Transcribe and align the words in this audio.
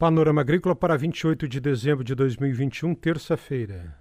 Panorama 0.00 0.40
Agrícola 0.40 0.74
para 0.74 0.96
28 0.96 1.46
de 1.46 1.60
dezembro 1.60 2.02
de 2.02 2.14
2021, 2.14 2.94
terça-feira. 2.94 3.94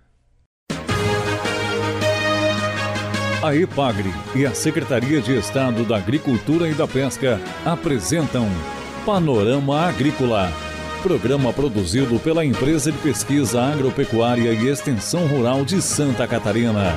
A 3.43 3.53
EPAGRE 3.53 4.09
e 4.33 4.45
a 4.45 4.55
Secretaria 4.55 5.19
de 5.19 5.37
Estado 5.37 5.83
da 5.83 5.97
Agricultura 5.97 6.69
e 6.69 6.73
da 6.73 6.87
Pesca 6.87 7.37
apresentam 7.65 8.47
Panorama 9.05 9.89
Agrícola, 9.89 10.49
programa 11.03 11.51
produzido 11.51 12.17
pela 12.17 12.45
Empresa 12.45 12.93
de 12.93 12.97
Pesquisa 12.99 13.61
Agropecuária 13.61 14.53
e 14.53 14.69
Extensão 14.69 15.27
Rural 15.27 15.65
de 15.65 15.81
Santa 15.81 16.25
Catarina. 16.25 16.95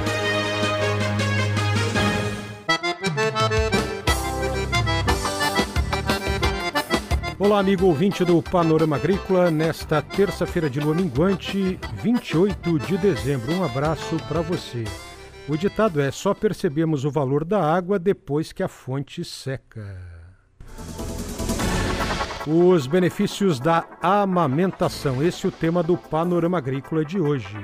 Olá, 7.53 7.61
amigo 7.61 7.85
ouvinte 7.85 8.25
do 8.25 8.41
Panorama 8.41 8.97
Agrícola, 8.97 9.51
nesta 9.51 10.01
terça-feira 10.01 10.71
de 10.71 10.81
lua 10.81 10.95
minguante, 10.95 11.79
28 12.03 12.79
de 12.79 12.97
dezembro. 12.97 13.53
Um 13.53 13.63
abraço 13.63 14.17
para 14.27 14.41
você. 14.41 14.85
O 15.47 15.55
ditado 15.55 16.01
é: 16.01 16.11
só 16.11 16.33
percebemos 16.33 17.05
o 17.05 17.11
valor 17.11 17.45
da 17.45 17.63
água 17.63 17.99
depois 17.99 18.53
que 18.53 18.63
a 18.63 18.69
fonte 18.69 19.23
seca. 19.23 20.01
Os 22.47 22.87
benefícios 22.87 23.61
da 23.61 23.85
amamentação. 24.01 25.23
Esse 25.23 25.45
é 25.45 25.51
o 25.51 25.53
tema 25.53 25.83
do 25.83 25.99
Panorama 25.99 26.57
Agrícola 26.57 27.05
de 27.05 27.21
hoje. 27.21 27.55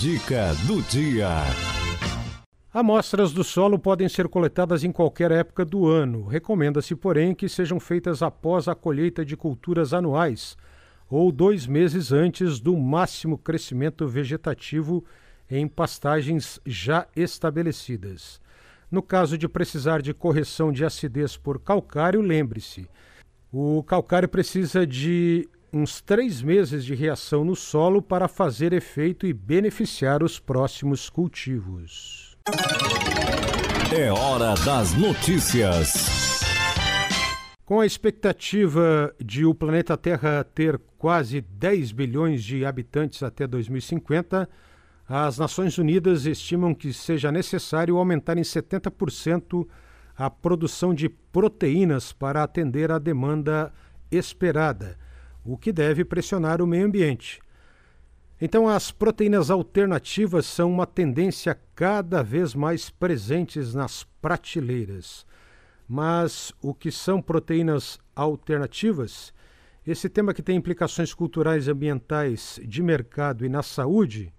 Dica 0.00 0.52
do 0.66 0.82
dia. 0.82 1.28
Amostras 2.74 3.32
do 3.32 3.44
solo 3.44 3.78
podem 3.78 4.08
ser 4.08 4.26
coletadas 4.26 4.82
em 4.82 4.90
qualquer 4.90 5.30
época 5.30 5.64
do 5.64 5.86
ano. 5.86 6.26
Recomenda-se, 6.26 6.96
porém, 6.96 7.32
que 7.32 7.48
sejam 7.48 7.78
feitas 7.78 8.20
após 8.20 8.66
a 8.66 8.74
colheita 8.74 9.24
de 9.24 9.36
culturas 9.36 9.94
anuais 9.94 10.56
ou 11.08 11.30
dois 11.30 11.68
meses 11.68 12.10
antes 12.10 12.58
do 12.58 12.76
máximo 12.76 13.38
crescimento 13.38 14.08
vegetativo 14.08 15.04
em 15.48 15.68
pastagens 15.68 16.58
já 16.66 17.06
estabelecidas. 17.14 18.40
No 18.90 19.02
caso 19.02 19.38
de 19.38 19.48
precisar 19.48 20.02
de 20.02 20.12
correção 20.12 20.72
de 20.72 20.84
acidez 20.84 21.36
por 21.36 21.60
calcário, 21.60 22.20
lembre-se: 22.20 22.88
o 23.52 23.84
calcário 23.84 24.28
precisa 24.28 24.84
de 24.84 25.48
uns 25.72 26.00
três 26.00 26.42
meses 26.42 26.84
de 26.84 26.92
reação 26.92 27.44
no 27.44 27.54
solo 27.54 28.02
para 28.02 28.26
fazer 28.26 28.72
efeito 28.72 29.28
e 29.28 29.32
beneficiar 29.32 30.24
os 30.24 30.40
próximos 30.40 31.08
cultivos. 31.08 32.33
É 33.96 34.12
hora 34.12 34.54
das 34.66 34.92
notícias. 34.92 36.42
Com 37.64 37.80
a 37.80 37.86
expectativa 37.86 39.14
de 39.18 39.46
o 39.46 39.54
planeta 39.54 39.96
Terra 39.96 40.44
ter 40.44 40.78
quase 40.98 41.40
10 41.40 41.92
bilhões 41.92 42.44
de 42.44 42.66
habitantes 42.66 43.22
até 43.22 43.46
2050, 43.46 44.46
as 45.08 45.38
Nações 45.38 45.78
Unidas 45.78 46.26
estimam 46.26 46.74
que 46.74 46.92
seja 46.92 47.32
necessário 47.32 47.96
aumentar 47.96 48.36
em 48.36 48.42
70% 48.42 49.66
a 50.14 50.28
produção 50.28 50.92
de 50.92 51.08
proteínas 51.08 52.12
para 52.12 52.42
atender 52.42 52.92
à 52.92 52.98
demanda 52.98 53.72
esperada, 54.10 54.98
o 55.42 55.56
que 55.56 55.72
deve 55.72 56.04
pressionar 56.04 56.60
o 56.60 56.66
meio 56.66 56.84
ambiente. 56.84 57.40
Então, 58.44 58.68
as 58.68 58.92
proteínas 58.92 59.50
alternativas 59.50 60.44
são 60.44 60.70
uma 60.70 60.86
tendência 60.86 61.58
cada 61.74 62.22
vez 62.22 62.54
mais 62.54 62.90
presentes 62.90 63.72
nas 63.72 64.04
prateleiras. 64.20 65.24
Mas 65.88 66.52
o 66.60 66.74
que 66.74 66.92
são 66.92 67.22
proteínas 67.22 67.98
alternativas? 68.14 69.32
Esse 69.86 70.10
tema 70.10 70.34
que 70.34 70.42
tem 70.42 70.58
implicações 70.58 71.14
culturais 71.14 71.68
ambientais 71.68 72.60
de 72.62 72.82
mercado 72.82 73.46
e 73.46 73.48
na 73.48 73.62
saúde 73.62 74.30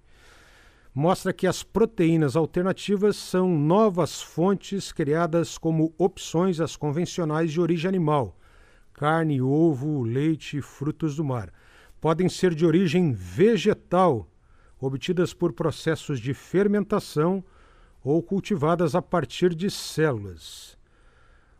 mostra 0.93 1.33
que 1.33 1.47
as 1.47 1.63
proteínas 1.63 2.35
alternativas 2.35 3.15
são 3.15 3.57
novas 3.57 4.21
fontes 4.21 4.91
criadas 4.91 5.57
como 5.57 5.95
opções 5.97 6.59
às 6.59 6.75
convencionais 6.75 7.51
de 7.51 7.59
origem 7.59 7.89
animal, 7.89 8.37
carne, 8.93 9.41
ovo, 9.41 10.03
leite 10.03 10.61
frutos 10.61 11.15
do 11.15 11.23
mar. 11.23 11.51
Podem 12.05 12.29
ser 12.29 12.53
de 12.53 12.63
origem 12.63 13.13
vegetal, 13.13 14.29
obtidas 14.79 15.33
por 15.33 15.53
processos 15.53 16.19
de 16.19 16.35
fermentação 16.35 17.43
ou 18.03 18.21
cultivadas 18.21 18.93
a 18.93 19.01
partir 19.01 19.55
de 19.55 19.71
células. 19.71 20.77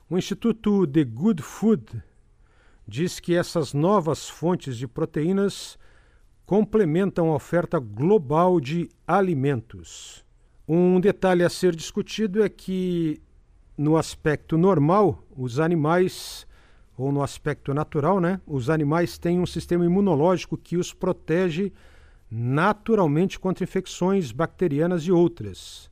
O 0.08 0.16
Instituto 0.16 0.86
The 0.86 1.04
Good 1.04 1.42
Food 1.42 2.04
diz 2.88 3.20
que 3.20 3.34
essas 3.34 3.74
novas 3.74 4.30
fontes 4.30 4.78
de 4.78 4.88
proteínas 4.88 5.80
complementam 6.46 7.32
a 7.32 7.36
oferta 7.38 7.80
global 7.80 8.62
de 8.62 8.88
alimentos. 9.08 10.24
Um 10.68 11.00
detalhe 11.00 11.44
a 11.44 11.50
ser 11.50 11.76
discutido 11.76 12.44
é 12.44 12.50
que, 12.50 13.20
no 13.76 13.98
aspecto 13.98 14.60
normal, 14.60 15.24
os 15.36 15.60
animais, 15.60 16.46
ou 16.98 17.12
no 17.12 17.22
aspecto 17.22 17.74
natural, 17.74 18.20
né, 18.20 18.40
os 18.46 18.70
animais 18.70 19.18
têm 19.18 19.40
um 19.40 19.46
sistema 19.46 19.86
imunológico 19.86 20.58
que 20.58 20.78
os 20.78 20.94
protege 20.94 21.74
naturalmente 22.30 23.40
contra 23.40 23.64
infecções 23.64 24.32
bacterianas 24.32 25.04
e 25.04 25.12
outras. 25.12 25.92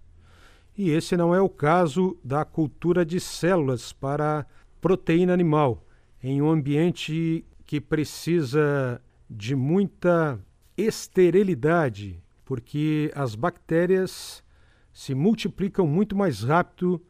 E 0.77 0.89
esse 0.89 1.15
não 1.15 1.35
é 1.35 1.41
o 1.41 1.49
caso 1.49 2.17
da 2.23 2.43
cultura 2.43 3.05
de 3.05 3.19
células 3.19 3.93
para 3.93 4.45
proteína 4.81 5.33
animal, 5.33 5.85
em 6.21 6.41
um 6.41 6.49
ambiente 6.49 7.45
que 7.65 7.79
precisa 7.79 9.01
de 9.29 9.55
muita 9.55 10.39
esterilidade, 10.75 12.21
porque 12.43 13.11
as 13.15 13.35
bactérias 13.35 14.43
se 14.91 15.13
multiplicam 15.13 15.87
muito 15.87 16.15
mais 16.15 16.43
rápido 16.43 17.01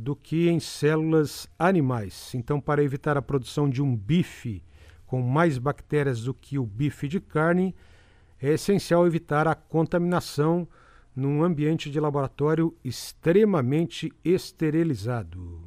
do 0.00 0.16
que 0.16 0.48
em 0.48 0.58
células 0.58 1.46
animais. 1.58 2.32
Então, 2.34 2.58
para 2.58 2.82
evitar 2.82 3.18
a 3.18 3.22
produção 3.22 3.68
de 3.68 3.82
um 3.82 3.94
bife 3.94 4.62
com 5.06 5.20
mais 5.20 5.58
bactérias 5.58 6.22
do 6.22 6.32
que 6.32 6.58
o 6.58 6.64
bife 6.64 7.06
de 7.06 7.20
carne, 7.20 7.74
é 8.40 8.54
essencial 8.54 9.06
evitar 9.06 9.46
a 9.46 9.54
contaminação 9.54 10.66
num 11.14 11.42
ambiente 11.42 11.90
de 11.90 12.00
laboratório 12.00 12.74
extremamente 12.82 14.10
esterilizado. 14.24 15.60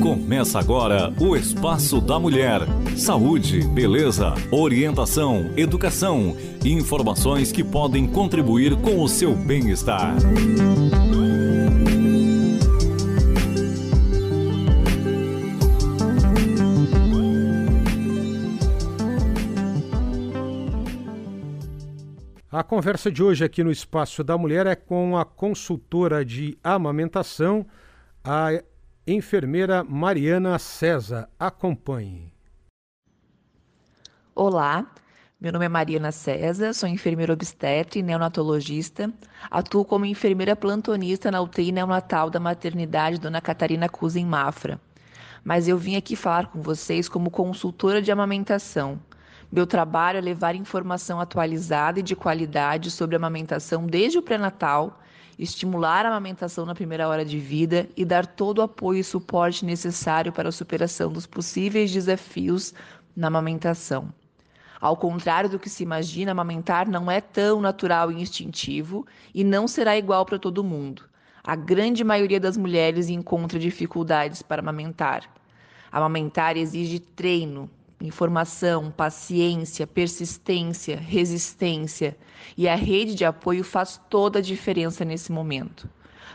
Começa 0.00 0.58
agora 0.58 1.14
o 1.20 1.36
Espaço 1.36 2.00
da 2.00 2.18
Mulher. 2.18 2.62
Saúde, 2.96 3.62
beleza, 3.68 4.34
orientação, 4.50 5.52
educação 5.56 6.36
e 6.64 6.72
informações 6.72 7.52
que 7.52 7.62
podem 7.62 8.08
contribuir 8.08 8.76
com 8.80 9.00
o 9.00 9.08
seu 9.08 9.36
bem-estar. 9.36 10.16
A 22.52 22.62
conversa 22.62 23.10
de 23.10 23.22
hoje 23.22 23.42
aqui 23.42 23.64
no 23.64 23.70
Espaço 23.70 24.22
da 24.22 24.36
Mulher 24.36 24.66
é 24.66 24.76
com 24.76 25.16
a 25.16 25.24
consultora 25.24 26.22
de 26.22 26.58
amamentação, 26.62 27.64
a 28.22 28.62
enfermeira 29.06 29.82
Mariana 29.82 30.58
César. 30.58 31.30
Acompanhe. 31.40 32.30
Olá, 34.34 34.86
meu 35.40 35.50
nome 35.50 35.64
é 35.64 35.68
Mariana 35.70 36.12
César, 36.12 36.74
sou 36.74 36.90
enfermeira 36.90 37.32
obstetra 37.32 37.98
e 37.98 38.02
neonatologista. 38.02 39.10
Atuo 39.50 39.82
como 39.82 40.04
enfermeira 40.04 40.54
plantonista 40.54 41.30
na 41.30 41.40
UTI 41.40 41.72
neonatal 41.72 42.28
da 42.28 42.38
maternidade 42.38 43.18
Dona 43.18 43.40
Catarina 43.40 43.88
Cusa 43.88 44.20
em 44.20 44.26
Mafra. 44.26 44.78
Mas 45.42 45.68
eu 45.68 45.78
vim 45.78 45.96
aqui 45.96 46.14
falar 46.14 46.48
com 46.48 46.60
vocês 46.60 47.08
como 47.08 47.30
consultora 47.30 48.02
de 48.02 48.12
amamentação. 48.12 49.00
Meu 49.52 49.66
trabalho 49.66 50.16
é 50.16 50.20
levar 50.22 50.54
informação 50.54 51.20
atualizada 51.20 52.00
e 52.00 52.02
de 52.02 52.16
qualidade 52.16 52.90
sobre 52.90 53.16
amamentação 53.16 53.86
desde 53.86 54.16
o 54.16 54.22
pré-natal 54.22 54.98
estimular 55.38 56.06
a 56.06 56.08
amamentação 56.08 56.64
na 56.64 56.74
primeira 56.74 57.06
hora 57.06 57.22
de 57.22 57.38
vida 57.38 57.86
e 57.94 58.02
dar 58.02 58.24
todo 58.24 58.58
o 58.58 58.62
apoio 58.62 59.00
e 59.00 59.04
suporte 59.04 59.64
necessário 59.64 60.32
para 60.32 60.48
a 60.48 60.52
superação 60.52 61.12
dos 61.12 61.26
possíveis 61.26 61.92
desafios 61.92 62.72
na 63.14 63.26
amamentação. 63.26 64.12
Ao 64.80 64.96
contrário 64.96 65.50
do 65.50 65.58
que 65.58 65.68
se 65.68 65.82
imagina, 65.82 66.32
amamentar 66.32 66.88
não 66.88 67.10
é 67.10 67.20
tão 67.20 67.60
natural 67.60 68.10
e 68.10 68.22
instintivo 68.22 69.06
e 69.34 69.44
não 69.44 69.68
será 69.68 69.98
igual 69.98 70.24
para 70.24 70.38
todo 70.38 70.64
mundo. 70.64 71.04
A 71.44 71.54
grande 71.54 72.02
maioria 72.02 72.40
das 72.40 72.56
mulheres 72.56 73.10
encontra 73.10 73.58
dificuldades 73.58 74.40
para 74.40 74.62
amamentar. 74.62 75.28
Amamentar 75.90 76.56
exige 76.56 76.98
treino, 76.98 77.68
informação, 78.02 78.90
paciência, 78.90 79.86
persistência, 79.86 80.96
resistência. 80.96 82.16
E 82.56 82.68
a 82.68 82.74
rede 82.74 83.14
de 83.14 83.24
apoio 83.24 83.62
faz 83.64 84.00
toda 84.10 84.40
a 84.40 84.42
diferença 84.42 85.04
nesse 85.04 85.30
momento. 85.30 85.88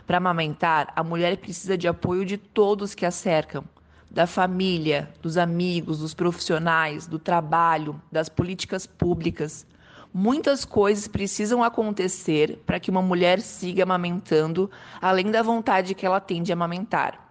Para 0.06 0.18
amamentar, 0.18 0.94
a 0.96 1.04
mulher 1.04 1.38
precisa 1.38 1.78
de 1.78 1.88
apoio 1.88 2.25
de 2.25 2.38
todos 2.38 2.96
que 2.96 3.06
a 3.06 3.12
cercam. 3.12 3.64
da 4.10 4.25
família, 4.25 5.12
dos 5.22 5.38
amigos, 5.38 6.00
dos 6.00 6.14
profissionais, 6.14 7.06
do 7.06 7.19
trabalho, 7.19 8.02
das 8.12 8.30
políticas 8.30 8.88
públicas. 8.88 9.68
Muitas 10.13 10.66
coisas 10.66 11.08
precisam 11.08 11.62
acontecer 11.63 12.63
para 12.66 12.80
que 12.80 12.90
uma 12.90 13.02
mulher 13.02 13.42
siga 13.42 13.84
amamentando, 13.84 14.72
além 15.02 15.30
da 15.30 15.44
vontade 15.44 15.94
que 15.94 16.06
ela 16.06 16.22
tem 16.22 16.42
de 16.42 16.54
amamentar. 16.54 17.26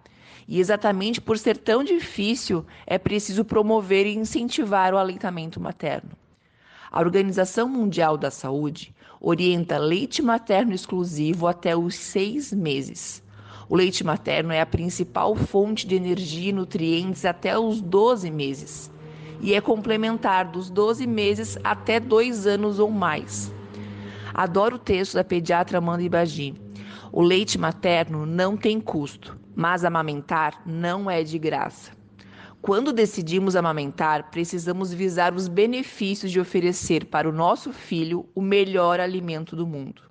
E 0.47 0.59
exatamente 0.59 1.19
por 1.19 1.37
ser 1.37 1.57
tão 1.57 1.83
difícil, 1.83 2.65
é 2.85 2.97
preciso 2.97 3.43
promover 3.43 4.05
e 4.05 4.15
incentivar 4.15 4.93
o 4.93 4.97
aleitamento 4.97 5.59
materno. 5.59 6.11
A 6.89 7.01
Organização 7.01 7.67
Mundial 7.67 8.17
da 8.17 8.31
Saúde 8.31 8.95
orienta 9.19 9.77
leite 9.77 10.21
materno 10.21 10.73
exclusivo 10.73 11.47
até 11.47 11.75
os 11.75 11.95
seis 11.95 12.53
meses. 12.53 13.21
O 13.67 13.75
leite 13.75 14.03
materno 14.03 14.53
é 14.53 14.61
a 14.61 14.65
principal 14.65 15.35
fonte 15.35 15.85
de 15.85 15.95
energia 15.95 16.51
e 16.51 16.53
nutrientes 16.53 17.25
até 17.25 17.59
os 17.59 17.81
12 17.81 18.31
meses 18.31 18.89
e 19.41 19.53
é 19.53 19.61
complementar 19.61 20.49
dos 20.49 20.69
12 20.69 21.05
meses 21.05 21.57
até 21.63 21.99
dois 21.99 22.47
anos 22.47 22.79
ou 22.79 22.89
mais. 22.89 23.51
Adoro 24.33 24.75
o 24.75 24.79
texto 24.79 25.15
da 25.15 25.23
pediatra 25.23 25.77
Amanda 25.77 26.03
Ibagi. 26.03 26.55
O 27.11 27.21
leite 27.21 27.57
materno 27.57 28.25
não 28.25 28.57
tem 28.57 28.79
custo, 28.79 29.36
mas 29.57 29.83
amamentar 29.83 30.61
não 30.67 31.09
é 31.09 31.23
de 31.23 31.39
graça. 31.39 31.91
Quando 32.61 32.93
decidimos 32.93 33.55
amamentar, 33.55 34.29
precisamos 34.29 34.93
visar 34.93 35.33
os 35.33 35.47
benefícios 35.47 36.31
de 36.31 36.39
oferecer 36.39 37.05
para 37.05 37.27
o 37.27 37.31
nosso 37.31 37.73
filho 37.73 38.29
o 38.35 38.41
melhor 38.41 38.99
alimento 38.99 39.55
do 39.55 39.65
mundo. 39.65 40.03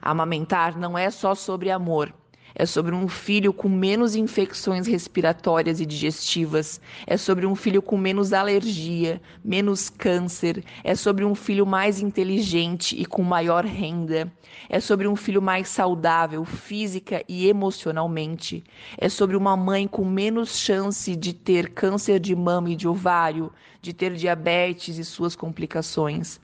Amamentar 0.00 0.78
não 0.78 0.96
é 0.96 1.10
só 1.10 1.34
sobre 1.34 1.72
amor, 1.72 2.14
é 2.58 2.66
sobre 2.66 2.92
um 2.92 3.06
filho 3.06 3.52
com 3.52 3.68
menos 3.68 4.16
infecções 4.16 4.88
respiratórias 4.88 5.80
e 5.80 5.86
digestivas, 5.86 6.80
é 7.06 7.16
sobre 7.16 7.46
um 7.46 7.54
filho 7.54 7.80
com 7.80 7.96
menos 7.96 8.32
alergia, 8.32 9.22
menos 9.44 9.88
câncer, 9.88 10.64
é 10.82 10.96
sobre 10.96 11.24
um 11.24 11.36
filho 11.36 11.64
mais 11.64 12.00
inteligente 12.00 13.00
e 13.00 13.06
com 13.06 13.22
maior 13.22 13.64
renda, 13.64 14.30
é 14.68 14.80
sobre 14.80 15.06
um 15.06 15.14
filho 15.14 15.40
mais 15.40 15.68
saudável 15.68 16.44
física 16.44 17.22
e 17.28 17.46
emocionalmente, 17.46 18.64
é 18.98 19.08
sobre 19.08 19.36
uma 19.36 19.56
mãe 19.56 19.86
com 19.86 20.04
menos 20.04 20.58
chance 20.58 21.14
de 21.14 21.32
ter 21.32 21.70
câncer 21.70 22.18
de 22.18 22.34
mama 22.34 22.70
e 22.70 22.76
de 22.76 22.88
ovário, 22.88 23.52
de 23.80 23.92
ter 23.92 24.14
diabetes 24.14 24.98
e 24.98 25.04
suas 25.04 25.36
complicações. 25.36 26.40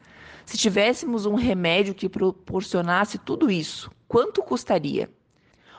Se 0.47 0.57
tivéssemos 0.57 1.27
um 1.27 1.35
remédio 1.35 1.93
que 1.93 2.09
proporcionasse 2.09 3.19
tudo 3.19 3.51
isso, 3.51 3.91
quanto 4.07 4.43
custaria? 4.43 5.11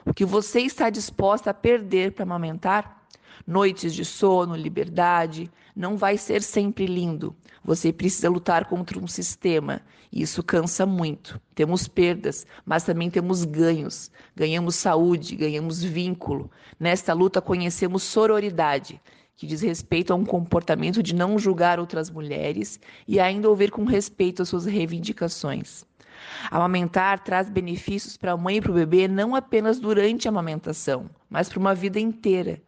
O 0.08 0.14
que 0.14 0.24
você 0.24 0.62
está 0.62 0.92
disposta 0.92 1.50
a 1.50 1.54
perder 1.54 2.12
para 2.12 2.22
amamentar? 2.22 3.04
Noites 3.46 3.92
de 3.92 4.06
sono, 4.06 4.56
liberdade, 4.56 5.52
não 5.76 5.98
vai 5.98 6.16
ser 6.16 6.44
sempre 6.44 6.86
lindo. 6.86 7.36
Você 7.64 7.92
precisa 7.92 8.30
lutar 8.30 8.66
contra 8.66 9.00
um 9.00 9.08
sistema 9.08 9.82
e 10.12 10.22
isso 10.22 10.44
cansa 10.44 10.86
muito. 10.86 11.42
Temos 11.56 11.88
perdas, 11.88 12.46
mas 12.64 12.84
também 12.84 13.10
temos 13.10 13.46
ganhos. 13.46 14.12
Ganhamos 14.36 14.76
saúde, 14.76 15.36
ganhamos 15.36 15.84
vínculo. 15.84 16.52
Nesta 16.80 17.12
luta 17.12 17.42
conhecemos 17.42 18.04
sororidade, 18.04 19.02
que 19.36 19.48
diz 19.48 19.62
respeito 19.62 20.14
a 20.14 20.16
um 20.16 20.24
comportamento 20.24 21.02
de 21.02 21.16
não 21.16 21.40
julgar 21.40 21.80
outras 21.80 22.12
mulheres 22.12 22.80
e 23.08 23.20
ainda 23.20 23.50
ouvir 23.50 23.72
com 23.72 23.84
respeito 23.86 24.44
as 24.44 24.50
suas 24.50 24.66
reivindicações. 24.66 25.84
Amamentar 26.52 27.20
traz 27.20 27.50
benefícios 27.50 28.18
para 28.18 28.34
a 28.34 28.38
mãe 28.38 28.58
e 28.58 28.62
para 28.62 28.72
o 28.72 28.76
bebê 28.76 29.08
não 29.08 29.36
apenas 29.36 29.80
durante 29.80 30.28
a 30.28 30.32
amamentação, 30.32 31.10
mas 31.30 31.50
para 31.50 31.60
uma 31.60 31.76
vida 31.76 32.00
inteira. 32.00 32.62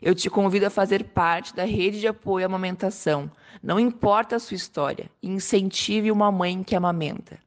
Eu 0.00 0.14
te 0.14 0.28
convido 0.28 0.66
a 0.66 0.70
fazer 0.70 1.04
parte 1.04 1.54
da 1.54 1.64
rede 1.64 2.00
de 2.00 2.08
apoio 2.08 2.44
à 2.44 2.46
amamentação. 2.46 3.30
Não 3.62 3.78
importa 3.78 4.36
a 4.36 4.40
sua 4.40 4.56
história, 4.56 5.08
incentive 5.22 6.10
uma 6.10 6.32
mãe 6.32 6.62
que 6.62 6.74
amamenta. 6.74 7.38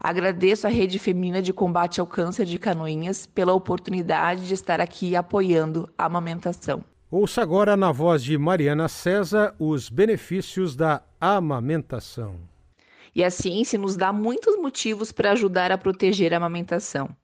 Agradeço 0.00 0.66
à 0.66 0.70
Rede 0.70 0.98
Feminina 0.98 1.40
de 1.40 1.52
Combate 1.52 2.00
ao 2.00 2.06
Câncer 2.06 2.44
de 2.44 2.58
Canoinhas 2.58 3.26
pela 3.26 3.54
oportunidade 3.54 4.46
de 4.46 4.52
estar 4.52 4.80
aqui 4.80 5.16
apoiando 5.16 5.88
a 5.96 6.06
amamentação. 6.06 6.84
Ouça 7.10 7.40
agora, 7.40 7.76
na 7.76 7.92
voz 7.92 8.22
de 8.22 8.36
Mariana 8.36 8.88
César, 8.88 9.54
os 9.58 9.88
benefícios 9.88 10.74
da 10.74 11.00
amamentação. 11.20 12.53
E 13.14 13.22
a 13.22 13.30
ciência 13.30 13.78
nos 13.78 13.96
dá 13.96 14.12
muitos 14.12 14.56
motivos 14.56 15.12
para 15.12 15.30
ajudar 15.30 15.70
a 15.70 15.78
proteger 15.78 16.34
a 16.34 16.38
amamentação. 16.38 17.14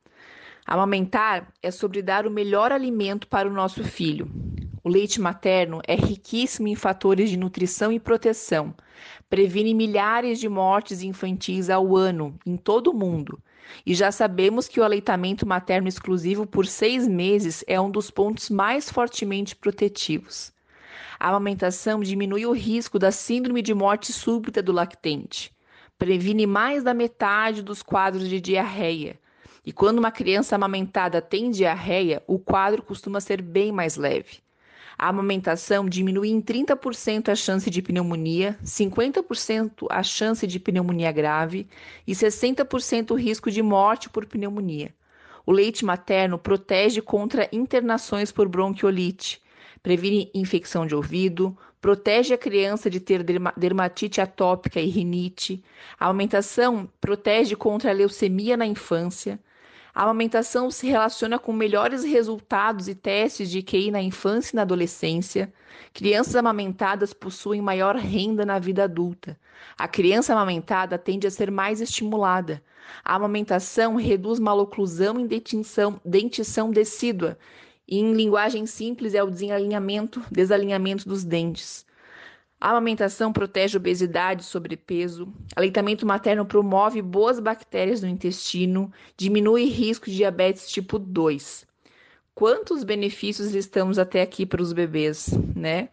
Amamentar 0.65 1.53
é 1.61 1.73
sobre 1.73 2.01
dar 2.01 2.29
o 2.29 2.31
melhor 2.31 2.71
alimento 2.71 3.27
para 3.27 3.49
o 3.49 3.53
nosso 3.53 3.83
filho. 3.83 4.31
O 4.85 4.89
leite 4.89 5.21
materno 5.21 5.81
é 5.89 5.97
riquíssimo 5.97 6.69
em 6.69 6.77
fatores 6.77 7.29
de 7.29 7.37
nutrição 7.37 7.91
e 7.91 7.99
proteção. 7.99 8.73
Previne 9.29 9.75
milhares 9.75 10.39
de 10.39 10.49
mortes 10.49 11.03
infantis 11.03 11.69
ao 11.69 11.97
ano 11.97 12.39
em 12.47 12.57
todo 12.57 12.93
o 12.93 12.95
mundo. 12.95 13.43
E 13.85 13.93
já 13.93 14.13
sabemos 14.13 14.69
que 14.69 14.79
o 14.79 14.85
aleitamento 14.85 15.45
materno 15.45 15.89
exclusivo 15.89 16.47
por 16.47 16.67
seis 16.67 17.09
meses 17.09 17.65
é 17.67 17.81
um 17.81 17.91
dos 17.91 18.13
pontos 18.13 18.49
mais 18.49 18.89
fortemente 18.89 19.57
protetivos. 19.57 20.53
A 21.19 21.31
amamentação 21.31 21.99
diminui 21.99 22.47
o 22.47 22.53
risco 22.53 22.97
da 22.97 23.11
síndrome 23.11 23.61
de 23.61 23.75
morte 23.75 24.13
súbita 24.13 24.63
do 24.63 24.71
lactente 24.71 25.53
previne 26.01 26.47
mais 26.47 26.83
da 26.83 26.95
metade 26.95 27.63
dos 27.63 27.83
quadros 27.83 28.27
de 28.27 28.41
diarreia. 28.41 29.19
E 29.63 29.71
quando 29.71 29.99
uma 29.99 30.11
criança 30.11 30.55
amamentada 30.55 31.21
tem 31.21 31.51
diarreia, 31.51 32.23
o 32.27 32.39
quadro 32.39 32.83
costuma 32.83 33.21
ser 33.21 33.43
bem 33.43 33.71
mais 33.71 33.97
leve. 33.97 34.39
A 34.97 35.09
amamentação 35.09 35.87
diminui 35.87 36.31
em 36.31 36.41
30% 36.41 37.29
a 37.29 37.35
chance 37.35 37.69
de 37.69 37.83
pneumonia, 37.83 38.59
50% 38.65 39.87
a 39.91 40.03
chance 40.03 40.47
de 40.47 40.59
pneumonia 40.59 41.13
grave 41.13 41.69
e 42.07 42.13
60% 42.13 43.11
o 43.11 43.15
risco 43.15 43.51
de 43.51 43.63
morte 43.63 44.09
por 44.09 44.25
pneumonia. 44.25 44.95
O 45.45 45.53
leite 45.53 45.85
materno 45.85 46.39
protege 46.39 47.03
contra 47.03 47.47
internações 47.53 48.33
por 48.33 48.49
bronquiolite, 48.49 49.43
previne 49.83 50.31
infecção 50.35 50.87
de 50.87 50.95
ouvido, 50.95 51.57
protege 51.81 52.35
a 52.35 52.39
criança 52.39 52.91
de 52.91 53.01
ter 53.01 53.25
dermatite 53.57 54.21
atópica 54.21 54.81
e 54.81 54.87
rinite. 54.87 55.63
A 55.99 56.07
amamentação 56.07 56.89
protege 57.01 57.57
contra 57.57 57.91
a 57.91 57.95
leucemia 57.95 58.57
na 58.57 58.67
infância. 58.67 59.39
A 59.95 60.05
amamentação 60.05 60.71
se 60.71 60.87
relaciona 60.87 61.39
com 61.39 61.53
melhores 61.53 62.05
resultados 62.05 62.87
e 62.87 62.95
testes 62.95 63.51
de 63.51 63.63
QI 63.63 63.91
na 63.91 64.01
infância 64.01 64.55
e 64.55 64.57
na 64.57 64.63
adolescência. 64.63 65.53
Crianças 65.93 66.37
amamentadas 66.37 67.13
possuem 67.13 67.61
maior 67.61 67.97
renda 67.97 68.47
na 68.47 68.59
vida 68.59 68.85
adulta. 68.85 69.37
A 69.77 69.89
criança 69.89 70.33
amamentada 70.33 70.97
tende 70.97 71.27
a 71.27 71.31
ser 71.31 71.51
mais 71.51 71.81
estimulada. 71.81 72.63
A 73.05 73.15
amamentação 73.15 73.97
reduz 73.97 74.39
maloclusão 74.39 75.19
e 75.19 75.27
dentição, 75.27 76.01
dentição 76.05 76.71
decídua 76.71 77.37
e 77.91 77.99
em 77.99 78.15
linguagem 78.15 78.65
simples 78.67 79.15
é 79.15 79.23
o 79.23 79.31
desalinhamento, 79.31 80.23
desalinhamento 80.31 81.09
dos 81.09 81.25
dentes. 81.25 81.85
A 82.61 82.71
amamentação 82.71 83.33
protege 83.33 83.79
obesidade 83.79 84.43
e 84.43 84.45
sobrepeso. 84.45 85.27
Aleitamento 85.57 86.07
materno 86.07 86.47
promove 86.47 87.03
boas 87.03 87.41
bactérias 87.41 88.03
no 88.03 88.09
intestino, 88.09 88.93
diminui 89.17 89.65
risco 89.65 90.07
de 90.07 90.17
diabetes 90.17 90.71
tipo 90.71 90.99
2. 90.99 91.67
Quantos 92.35 92.85
benefícios 92.85 93.55
estamos 93.55 93.99
até 93.99 94.23
aqui 94.23 94.47
para 94.47 94.63
os 94.63 94.73
bebês, 94.73 95.31
né? 95.57 95.89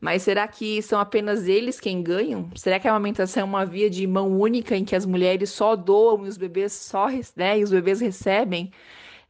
Mas 0.00 0.22
será 0.22 0.48
que 0.48 0.80
são 0.80 0.98
apenas 0.98 1.46
eles 1.46 1.78
quem 1.78 2.02
ganham? 2.02 2.50
Será 2.56 2.80
que 2.80 2.88
a 2.88 2.90
amamentação 2.90 3.42
é 3.42 3.44
uma 3.44 3.66
via 3.66 3.90
de 3.90 4.06
mão 4.06 4.40
única 4.40 4.76
em 4.76 4.84
que 4.84 4.96
as 4.96 5.04
mulheres 5.04 5.50
só 5.50 5.76
doam 5.76 6.24
e 6.24 6.28
os 6.28 6.36
bebês 6.36 6.72
só, 6.72 7.08
né, 7.36 7.58
e 7.58 7.62
os 7.62 7.70
bebês 7.70 8.00
recebem? 8.00 8.72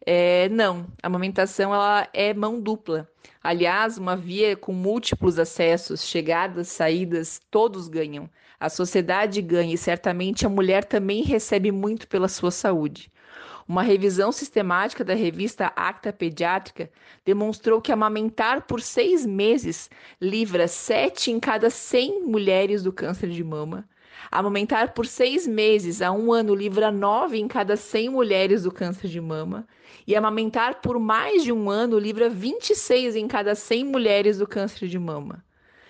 É, 0.05 0.49
não, 0.49 0.87
a 1.03 1.07
amamentação 1.07 1.73
ela 1.73 2.09
é 2.13 2.35
mão 2.35 2.61
dupla. 2.61 3.09
Aliás, 3.43 3.99
uma 3.99 4.17
via 4.17 4.57
com 4.57 4.73
múltiplos 4.73 5.39
acessos, 5.39 6.05
chegadas, 6.05 6.69
saídas, 6.69 7.41
todos 7.51 7.89
ganham. 7.89 8.29
A 8.59 8.69
sociedade 8.69 9.41
ganha 9.43 9.75
e 9.75 9.79
certamente 9.79 10.47
a 10.47 10.49
mulher 10.49 10.85
também 10.85 11.23
recebe 11.23 11.71
muito 11.71 12.07
pela 12.09 12.29
sua 12.29 12.51
saúde. 12.51 13.13
Uma 13.67 13.83
revisão 13.83 14.33
sistemática 14.33 15.05
da 15.05 15.15
revista 15.15 15.73
Acta 15.77 16.13
Pediátrica 16.13 16.91
demonstrou 17.25 17.81
que 17.81 17.93
amamentar 17.93 18.63
por 18.67 18.81
seis 18.81 19.25
meses 19.25 19.89
livra 20.21 20.67
sete 20.67 21.31
em 21.31 21.39
cada 21.39 21.71
cem 21.71 22.23
mulheres 22.23 22.83
do 22.83 22.93
câncer 22.93 23.31
de 23.31 23.43
mama. 23.45 23.89
Amamentar 24.31 24.95
por 24.95 25.07
seis 25.07 25.47
meses 25.47 26.01
a 26.01 26.13
um 26.13 26.33
ano 26.33 26.55
livra 26.55 26.91
nove 26.91 27.39
em 27.39 27.49
cada 27.49 27.77
cem 27.77 28.09
mulheres 28.09 28.63
do 28.63 28.73
câncer 28.73 29.09
de 29.09 29.21
mama 29.21 29.67
e 30.07 30.15
amamentar 30.15 30.81
por 30.81 30.99
mais 30.99 31.43
de 31.43 31.53
um 31.53 31.69
ano 31.69 31.99
livra 31.99 32.29
26 32.29 33.17
em 33.17 33.29
cada 33.29 33.55
100 33.55 33.85
mulheres 33.85 34.39
do 34.39 34.47
câncer 34.47 34.89
de 34.89 34.99
mama. 34.99 35.45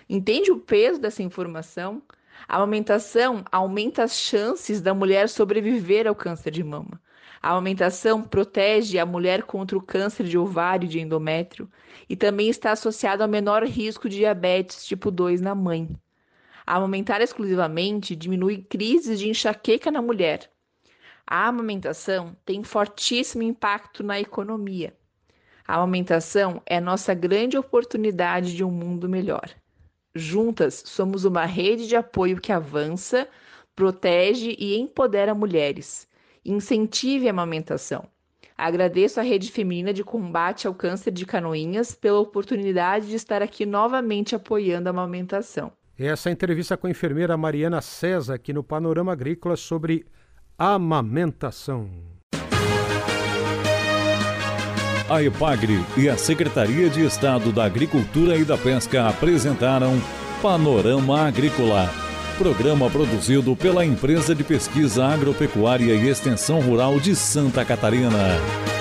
Entende 0.09 0.51
o 0.51 0.59
peso 0.59 0.99
dessa 0.99 1.23
informação? 1.23 2.01
A 2.47 2.57
amamentação 2.57 3.43
aumenta 3.51 4.03
as 4.03 4.17
chances 4.17 4.81
da 4.81 4.93
mulher 4.93 5.29
sobreviver 5.29 6.07
ao 6.07 6.15
câncer 6.15 6.51
de 6.51 6.63
mama. 6.63 6.99
A 7.41 7.51
amamentação 7.51 8.21
protege 8.21 8.97
a 8.97 9.05
mulher 9.05 9.43
contra 9.43 9.77
o 9.77 9.81
câncer 9.81 10.25
de 10.25 10.37
ovário 10.37 10.85
e 10.85 10.89
de 10.89 10.99
endométrio 10.99 11.69
e 12.09 12.15
também 12.15 12.49
está 12.49 12.71
associado 12.71 13.21
ao 13.21 13.29
menor 13.29 13.63
risco 13.63 14.07
de 14.07 14.17
diabetes 14.17 14.85
tipo 14.85 15.11
2 15.11 15.41
na 15.41 15.53
mãe. 15.53 15.89
Amamentar 16.65 17.21
exclusivamente 17.21 18.15
diminui 18.15 18.57
crises 18.57 19.19
de 19.19 19.29
enxaqueca 19.29 19.91
na 19.91 20.01
mulher. 20.01 20.49
A 21.25 21.47
amamentação 21.47 22.35
tem 22.45 22.63
fortíssimo 22.63 23.43
impacto 23.43 24.03
na 24.03 24.19
economia. 24.19 24.95
A 25.67 25.75
amamentação 25.75 26.61
é 26.65 26.79
nossa 26.79 27.13
grande 27.13 27.57
oportunidade 27.57 28.55
de 28.55 28.63
um 28.63 28.71
mundo 28.71 29.07
melhor. 29.07 29.49
Juntas, 30.13 30.83
somos 30.85 31.25
uma 31.25 31.45
rede 31.45 31.87
de 31.87 31.95
apoio 31.95 32.39
que 32.39 32.51
avança, 32.51 33.27
protege 33.75 34.55
e 34.59 34.77
empodera 34.77 35.33
mulheres. 35.33 36.07
Incentive 36.45 37.27
a 37.27 37.31
amamentação. 37.31 38.07
Agradeço 38.57 39.19
à 39.19 39.23
Rede 39.23 39.51
Feminina 39.51 39.91
de 39.91 40.03
Combate 40.03 40.67
ao 40.67 40.75
Câncer 40.75 41.11
de 41.11 41.25
Canoinhas 41.25 41.95
pela 41.95 42.19
oportunidade 42.19 43.07
de 43.07 43.15
estar 43.15 43.41
aqui 43.41 43.65
novamente 43.65 44.35
apoiando 44.35 44.87
a 44.87 44.91
amamentação. 44.91 45.71
Essa 45.97 46.31
entrevista 46.31 46.75
com 46.75 46.87
a 46.87 46.89
enfermeira 46.89 47.37
Mariana 47.37 47.79
César 47.79 48.33
aqui 48.33 48.51
no 48.51 48.63
Panorama 48.63 49.11
Agrícola 49.11 49.55
sobre 49.55 50.05
amamentação. 50.57 51.87
A 55.07 55.21
EPAGRE 55.21 55.79
e 55.95 56.09
a 56.09 56.17
Secretaria 56.17 56.89
de 56.89 57.05
Estado 57.05 57.51
da 57.51 57.65
Agricultura 57.65 58.35
e 58.35 58.43
da 58.43 58.57
Pesca 58.57 59.07
apresentaram 59.07 60.01
Panorama 60.41 61.27
Agrícola, 61.27 61.87
programa 62.39 62.89
produzido 62.89 63.55
pela 63.55 63.85
Empresa 63.85 64.33
de 64.33 64.43
Pesquisa 64.43 65.05
Agropecuária 65.05 65.93
e 65.93 66.09
Extensão 66.09 66.59
Rural 66.59 66.99
de 66.99 67.15
Santa 67.15 67.63
Catarina. 67.63 68.72